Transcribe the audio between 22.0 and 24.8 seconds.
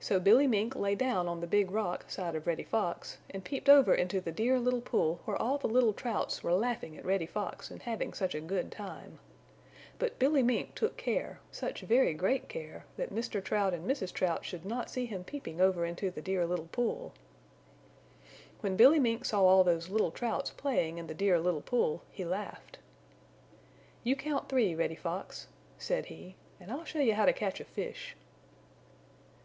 he laughed. "You count three,